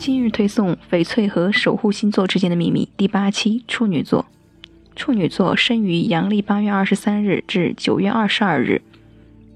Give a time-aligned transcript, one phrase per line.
[0.00, 4.24] 今日推送翡翠和守护星座之间的秘密第八期处女座。
[4.96, 8.80] 处女座生于阳历八月二十三日至九月二十二日，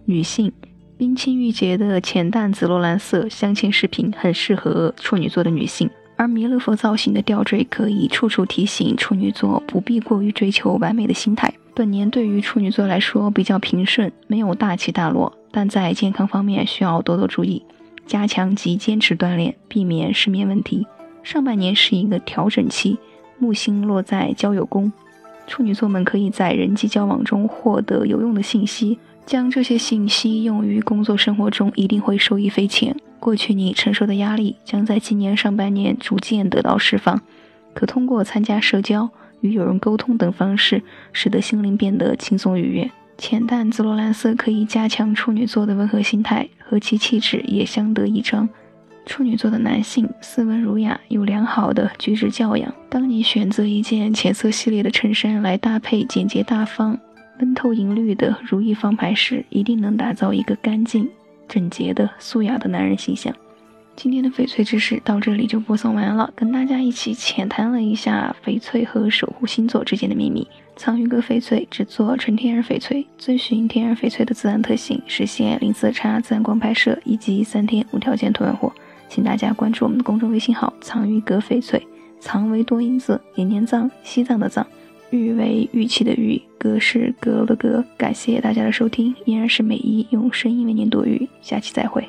[0.05, 0.53] 女性，
[0.99, 11.55] 冰清玉洁的浅淡紫罗兰色镶嵌饰品很适合处女座的女性，而弥勒佛造型的吊坠可以处处提醒处女座不必过于追求完美的心态。
[11.75, 17.63] 本年对于处女座来说比较平顺，没有大起大落，但在健康方面需要多多注意。
[18.07, 20.87] 加强及坚持锻炼，避免失眠问题。
[21.23, 22.99] 上半年是一个调整期，
[23.39, 24.93] 木星落在交友宫，
[25.47, 32.95] 处女座们可以在人际交往中获得有用的信息，将这些信息用于工作生活中，一定会受益匪浅。
[33.19, 37.23] 过去你承受的压力将在今年上半年逐渐得到释放，
[37.73, 39.09] 可通过参加社交、
[39.41, 42.91] 与有人沟通等方式，使得心灵变得轻松愉悦。
[43.17, 48.49] 浅淡紫罗兰色可以加强处女座的温和心态，和其气质也相得益彰。
[49.07, 52.75] 处女座的男性斯文儒雅，有良好的举止教养。
[52.89, 56.99] 当你选择一件浅色系列的衬衫来搭配简洁大方、
[57.39, 61.09] 温透银绿的如意方牌时，一定能打造一个干净、
[61.47, 63.35] 整洁的素雅的男人形象。
[63.97, 70.47] 今天的翡翠知识到这里就播送完了，跟大家一起浅谈了一下翡翠和守护星座之间的秘密。
[70.77, 78.73] 藏玉阁翡翠制作纯天然翡翠，遵循天然翡翠的自然特性，实现零色差、自然光拍摄以及三天无条件退换货。
[79.09, 81.81] 请大家关注我们的公众微信号“藏玉阁翡翠”，
[82.19, 84.67] 藏为多音字，延年藏，西藏的藏，
[85.11, 87.85] 玉为玉器的玉，阁是阁楼的阁。
[87.97, 92.05] 感谢大家的收听，依然是美一用声音为您读玉，下期再会。